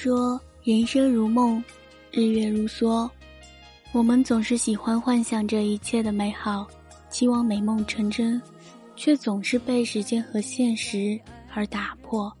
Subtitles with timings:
[0.00, 1.60] 说人生如梦，
[2.12, 3.10] 日月如梭。
[3.90, 6.64] 我们总是喜欢幻想着一切的美好，
[7.10, 8.40] 期望美梦成真，
[8.94, 11.18] 却总是被时间和现实
[11.52, 12.32] 而打破。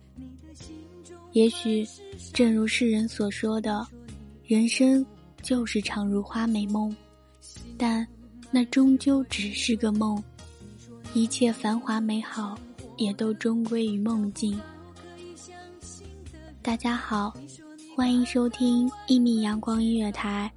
[1.32, 1.84] 也许，
[2.32, 3.84] 正如世人所说的，
[4.46, 5.04] 人生
[5.42, 6.94] 就是场如花美梦，
[7.76, 8.06] 但
[8.52, 10.22] 那终究只是个梦，
[11.12, 12.56] 一切繁华美好
[12.98, 14.56] 也都终归于梦境。
[16.68, 17.32] 大家好，
[17.96, 20.52] 欢迎收听一米阳光音乐台，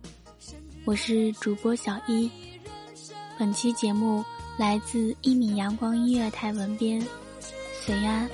[0.83, 2.29] 我是主播小一。
[3.37, 4.21] 本期节目
[4.57, 7.01] 来自一米阳光音乐台文编
[7.79, 8.29] 隋安。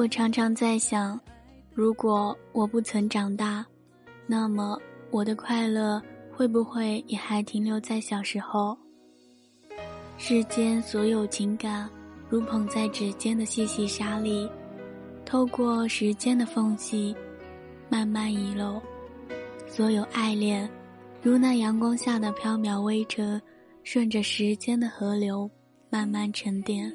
[0.00, 1.20] 我常常在想，
[1.74, 3.62] 如果我不曾长大，
[4.26, 4.80] 那么
[5.10, 6.00] 我的快乐
[6.32, 8.74] 会不会也还停留在小时候？
[10.16, 11.86] 世间所有情感，
[12.30, 14.48] 如捧在指尖的细细沙粒，
[15.26, 17.14] 透过时间的缝隙，
[17.90, 18.80] 慢慢遗漏。
[19.68, 20.66] 所有爱恋，
[21.20, 23.38] 如那阳光下的飘渺微尘，
[23.84, 25.50] 顺着时间的河流，
[25.90, 26.90] 慢慢沉淀。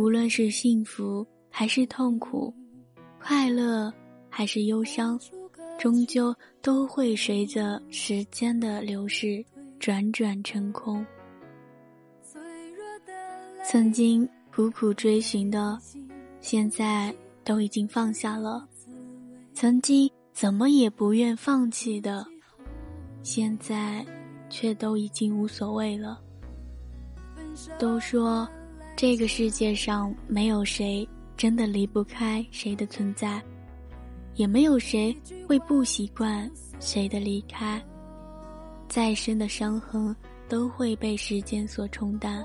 [0.00, 2.54] 无论是幸福还是痛苦，
[3.22, 3.92] 快乐
[4.30, 5.20] 还是忧伤，
[5.78, 9.44] 终究都会随着时间的流逝
[9.78, 11.04] 转转成空。
[13.62, 15.78] 曾经苦苦追寻的，
[16.40, 18.66] 现在都已经放下了；
[19.52, 22.26] 曾经怎么也不愿放弃的，
[23.22, 24.02] 现在
[24.48, 26.18] 却都已经无所谓了。
[27.78, 28.48] 都说。
[28.96, 33.42] 这个世界上没有谁真的离不开谁的存在，
[34.34, 35.16] 也没有谁
[35.48, 37.82] 会不习惯谁的离开。
[38.88, 40.14] 再深的伤痕
[40.48, 42.44] 都会被时间所冲淡，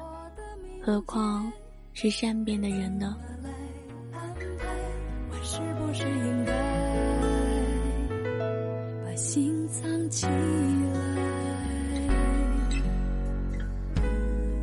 [0.82, 1.52] 何况
[1.94, 3.18] 是善变的人呢？
[5.48, 6.52] 是不是应该
[9.04, 10.32] 把心藏起来？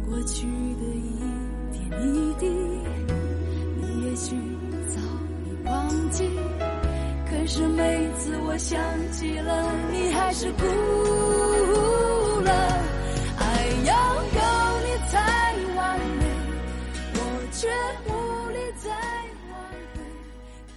[0.05, 0.83] 过去的
[2.01, 2.47] 一滴，
[3.77, 4.37] 你也许
[4.89, 5.01] 早
[5.45, 6.29] 已忘记，
[7.29, 8.81] 可是每次我想
[9.13, 10.65] 起了，你还是哭
[12.41, 12.53] 了。
[13.39, 13.45] 爱
[13.85, 14.41] 要有
[14.87, 15.19] 你才
[15.77, 16.25] 完美，
[17.15, 17.19] 我
[17.53, 17.69] 却
[18.07, 18.11] 无
[18.51, 18.91] 力再
[19.51, 19.55] 挽
[19.95, 20.01] 回。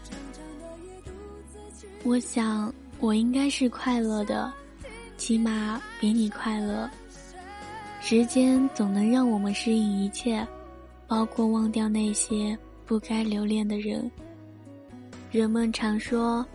[0.04, 1.10] 长长的夜独
[1.52, 4.52] 自去我想，我应该是快乐的，
[5.18, 6.90] 起码比你快乐。
[8.02, 10.46] 时间总能让我们适应一切，
[11.08, 14.10] 包括忘掉那些不该留恋的人。
[15.32, 16.46] 人们常说，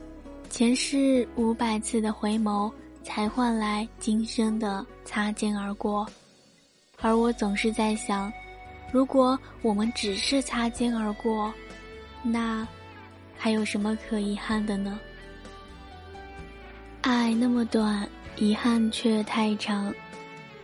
[0.49, 6.07] 前世五百次的回眸，才换来今生的擦肩而过。
[7.01, 8.33] 而我总是在想，
[8.93, 11.53] 如果我们只是擦肩而过，
[12.23, 12.67] 那
[13.37, 14.99] 还有什么可遗憾的呢？
[17.03, 18.07] 爱那么短，
[18.37, 19.95] 遗憾却太长。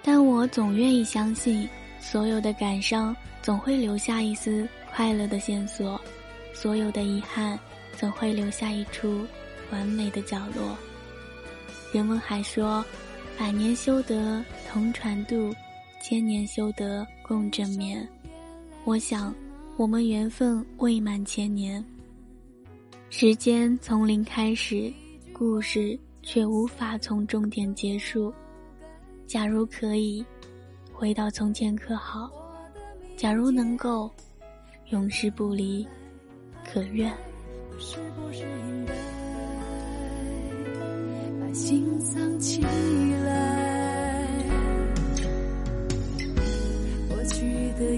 [0.03, 1.69] 但我总愿意相信，
[2.08, 6.00] 所有的感伤总会留下一丝快乐的线索，
[6.55, 7.58] 所有的遗憾
[7.97, 9.26] 总会留下一处
[9.73, 10.79] 完美的角落。
[11.93, 12.85] 人们还说，
[13.37, 15.53] 百年修得同船渡，
[16.00, 18.09] 千年修得共枕眠。
[18.85, 19.35] 我想，
[19.76, 21.85] 我们缘分未满千年。
[23.11, 24.93] 时间从零开始，
[25.32, 25.99] 故事。
[26.29, 28.35] 却无法从终点结束。
[29.29, 30.26] 假如可以
[30.98, 32.31] 回到从前，可好？
[33.19, 34.10] 假如能够
[34.87, 35.87] 永世不离，
[36.64, 37.12] 可愿？
[37.78, 38.94] 是不是应该
[41.38, 44.43] 把心藏起来？
[47.10, 47.42] 过去
[47.78, 47.94] 的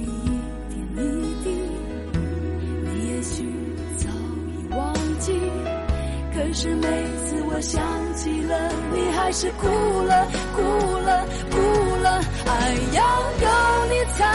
[6.60, 7.80] 是每次我想
[8.16, 10.26] 起了你，还是哭了，
[10.56, 10.60] 哭
[11.06, 11.56] 了，哭
[12.02, 12.20] 了。
[12.46, 13.00] 爱要
[13.30, 13.46] 有
[13.86, 14.26] 你才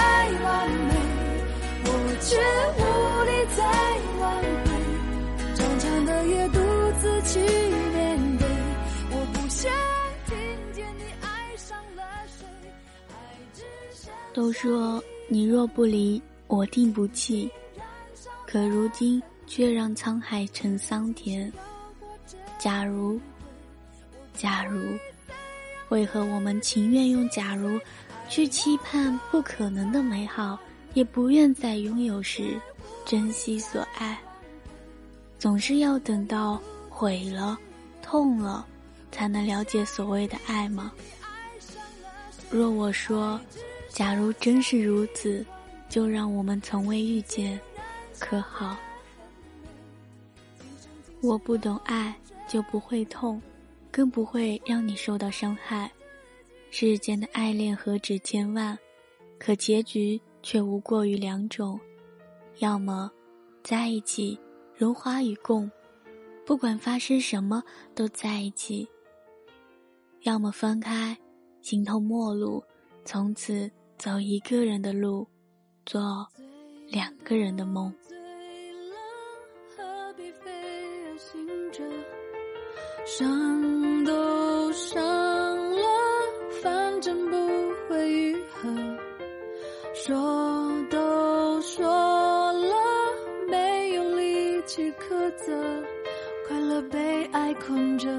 [0.41, 0.95] 完美，
[1.83, 1.87] 我
[2.21, 2.39] 却
[2.79, 2.81] 无
[3.27, 3.59] 力再
[4.21, 4.23] 挽
[4.63, 4.71] 回。
[5.53, 6.59] 长长的夜独
[7.01, 8.47] 自去面对，
[9.11, 9.69] 我不想
[10.25, 10.33] 听
[10.71, 11.27] 见你爱
[11.57, 12.03] 上了
[12.39, 12.47] 谁。
[13.09, 13.13] 爱
[13.53, 13.63] 只
[14.33, 17.51] 都说你若不离，我定不弃。
[18.47, 21.51] 可如今却让沧海成桑田。
[22.63, 23.19] 假如，
[24.33, 24.97] 假如，
[25.89, 27.77] 为何我们情愿用“假如”
[28.29, 30.57] 去期盼不可能的美好，
[30.93, 32.57] 也不愿在拥有时
[33.05, 34.17] 珍惜所爱？
[35.37, 36.57] 总是要等到
[36.89, 37.59] 毁了、
[38.01, 38.65] 痛了，
[39.11, 40.89] 才能了解所谓的爱吗？
[42.49, 43.37] 若我说，
[43.89, 45.45] 假如真是如此，
[45.89, 47.59] 就让我们从未遇见，
[48.19, 48.77] 可好？
[51.19, 52.15] 我不懂爱。
[52.53, 53.41] 就不会痛，
[53.91, 55.91] 更不会让你受到伤害。
[56.69, 58.77] 世间的爱恋何止千万，
[59.39, 61.79] 可结局却无过于两种：
[62.59, 63.11] 要么
[63.63, 64.39] 在一起，
[64.77, 65.67] 荣华与共，
[66.45, 67.63] 不管发生什么
[67.95, 68.87] 都在一起；
[70.21, 71.17] 要么分开，
[71.59, 72.63] 形同陌路，
[73.03, 73.67] 从此
[73.97, 75.27] 走一个人的路，
[75.87, 76.27] 做
[76.87, 77.91] 两个人的梦。
[83.15, 85.87] 伤都伤了，
[86.63, 87.37] 反正不
[87.87, 88.67] 会愈合。
[89.93, 91.85] 说都说
[92.53, 92.75] 了，
[93.47, 95.53] 没有力气苛责。
[96.47, 98.09] 快乐被爱困着，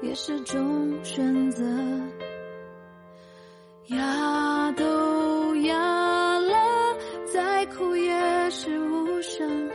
[0.00, 1.62] 也是种选择。
[3.88, 6.96] 哑都哑了，
[7.30, 9.70] 再哭也是无声。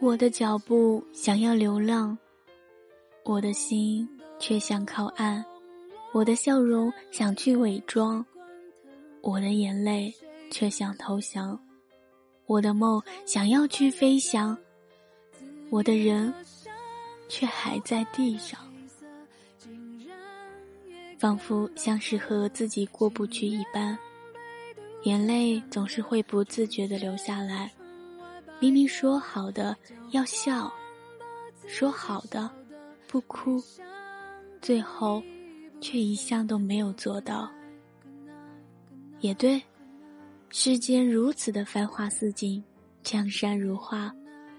[0.00, 2.16] 我的脚步想要流浪，
[3.24, 4.08] 我的心
[4.38, 5.44] 却想靠岸，
[6.12, 8.24] 我的笑容想去伪装，
[9.22, 10.14] 我的眼泪
[10.52, 11.58] 却想投降，
[12.46, 14.56] 我的梦想要去飞翔，
[15.68, 16.32] 我的人
[17.28, 18.60] 却还在地上，
[21.18, 23.98] 仿佛像是和自己过不去一般，
[25.02, 27.72] 眼泪总是会不自觉的流下来。
[28.60, 29.76] 明明说好的
[30.10, 30.72] 要笑，
[31.66, 32.50] 说好的
[33.06, 33.62] 不哭，
[34.60, 35.22] 最后
[35.80, 37.48] 却一项都没有做到。
[39.20, 39.62] 也对，
[40.50, 42.62] 世间如此的繁华似锦，
[43.02, 44.12] 江山如画，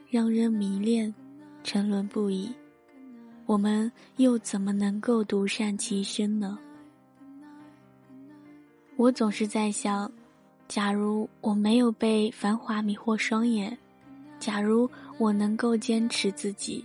[0.10, 1.14] 让人迷恋，
[1.64, 2.50] 沉沦不已。
[3.46, 6.58] 我们又怎么能够独善其身呢？
[8.96, 10.10] 我总是在想，
[10.68, 13.78] 假如我没有被繁华迷惑双眼。
[14.40, 16.84] 假如我能够坚持自己，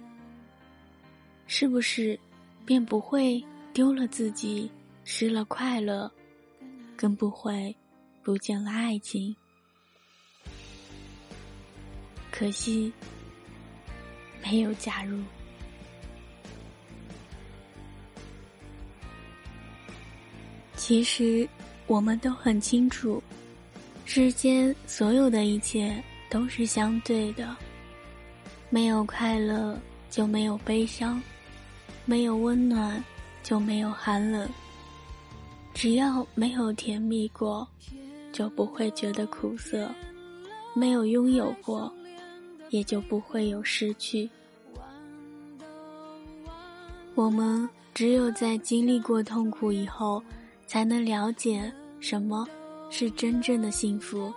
[1.47, 2.19] 是不是
[2.67, 3.43] 便不会
[3.73, 4.71] 丢了自己，
[5.05, 6.11] 失了快乐，
[6.97, 7.75] 更不会
[8.23, 9.35] 不见了爱情？
[12.31, 12.93] 可惜
[14.43, 15.23] 没有假如。
[20.77, 21.49] 其实
[21.87, 23.23] 我们都很清楚，
[24.05, 26.03] 世间所有的一切。
[26.35, 27.57] 都是相对的，
[28.69, 29.79] 没有快乐
[30.11, 31.23] 就没有悲伤，
[32.05, 33.03] 没有温暖，
[33.45, 34.49] 就没有寒冷。
[35.73, 37.65] 只要没有甜蜜过，
[38.33, 39.87] 就不会觉得苦涩；
[40.75, 41.89] 没有拥有过，
[42.71, 44.29] 也就不会有失去。
[47.15, 50.21] 我们只有在经历过痛苦以后，
[50.67, 52.45] 才能了解什么
[52.91, 54.35] 是真正的幸福。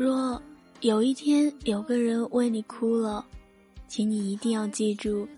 [0.00, 0.40] 若
[0.80, 3.22] 有一天有个人为你哭了，
[3.86, 5.28] 请你一定要记住，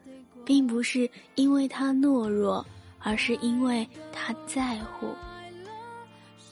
[0.45, 2.65] 并不是因为他懦弱，
[3.01, 5.09] 而是因为他在乎，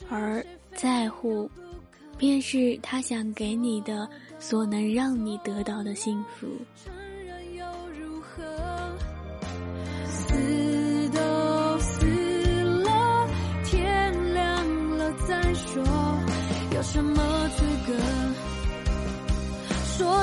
[0.09, 1.49] 而在乎，
[2.19, 6.49] 便是他想给你的所能让你得到的幸福。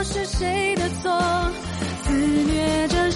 [0.04, 1.12] 是谁的错？
[2.04, 3.12] 肆虐着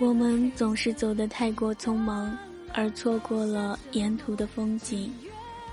[0.00, 2.34] 我们总是走得太过匆忙，
[2.72, 5.12] 而错过了沿途的风景，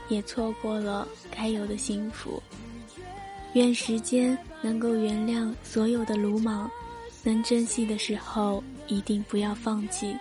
[0.10, 2.44] 也错过了该有的幸福。
[3.54, 6.70] 愿时间能够原谅所有的鲁莽，
[7.24, 10.14] 能珍惜的时候一定不要放弃。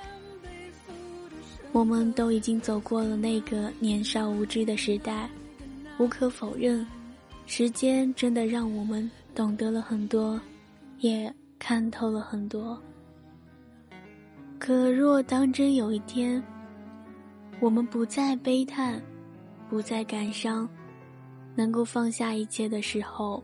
[1.73, 5.29] 我们都已经走过了那个年少无知的时代，
[5.99, 6.87] 无可否认，
[7.47, 10.41] 时间真的让我们懂得了很多，
[11.01, 12.81] 也看透了很多。
[14.59, 16.43] 可若当真有一天，
[17.61, 19.01] 我们不再悲叹，
[19.69, 20.69] 不再感伤，
[21.55, 23.43] 能够放下一切的时候，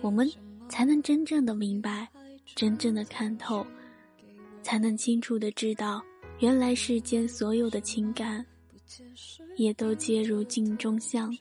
[0.00, 0.30] 我们
[0.68, 2.08] 才能真正的明白，
[2.54, 3.66] 真正的看透，
[4.62, 6.02] 才能清楚的知道，
[6.38, 8.44] 原来世间所有的情感，
[9.56, 11.36] 也都皆如镜中香，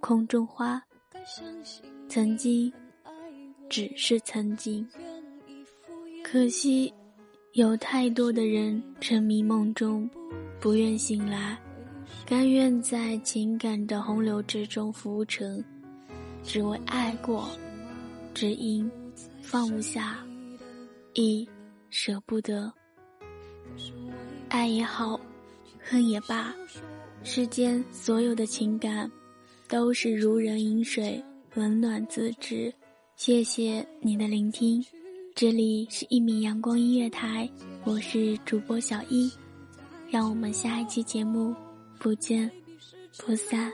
[0.00, 0.82] 空中花，
[2.08, 2.72] 曾经，
[3.68, 4.86] 只是曾经。
[6.24, 6.92] 可惜。
[7.56, 10.06] 有太多的人沉迷梦中，
[10.60, 11.58] 不愿醒来，
[12.26, 15.64] 甘愿在情感的洪流之中浮沉，
[16.42, 17.48] 只为爱过，
[18.34, 18.90] 只因
[19.40, 20.18] 放不下，
[21.14, 21.48] 亦
[21.88, 22.70] 舍不得。
[24.50, 25.18] 爱也好，
[25.80, 26.54] 恨也罢，
[27.22, 29.10] 世间所有的情感，
[29.66, 32.70] 都是如人饮水，冷暖自知。
[33.14, 34.84] 谢谢你的聆听。
[35.36, 37.46] 这里是一米阳光音乐台，
[37.84, 39.30] 我是主播小一，
[40.08, 41.54] 让我们下一期节目
[41.98, 42.50] 不见
[43.18, 43.70] 不散。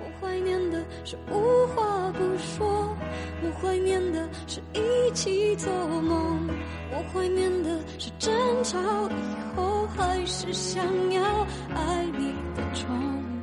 [0.00, 2.68] 我怀念的是无话不说，
[3.40, 5.72] 我怀念的是一起做
[6.02, 6.48] 梦，
[6.90, 8.34] 我怀念的是争
[8.64, 12.88] 吵以后还是想要爱你的冲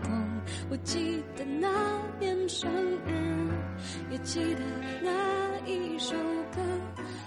[0.04, 0.12] 动。
[0.70, 1.70] 我记得那
[2.20, 2.70] 年生
[3.08, 3.25] 日，
[4.16, 4.62] 也记得
[5.04, 6.16] 那一首
[6.56, 6.62] 歌。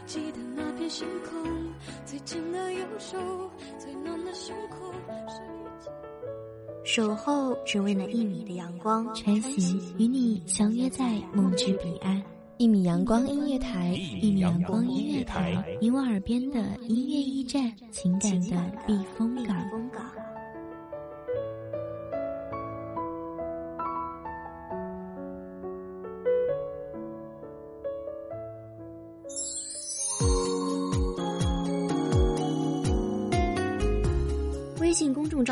[0.07, 1.45] 记得那片星空，
[2.07, 3.19] 最近的右手，
[3.79, 4.91] 最暖的胸口。
[6.85, 12.23] 守候只为那一米的阳光，晨曦与你相约在梦之彼岸。
[12.57, 13.91] 一米阳光音乐台，
[14.23, 19.55] 一米阳光音乐台，你我耳边的音乐驿站，情感的避风港。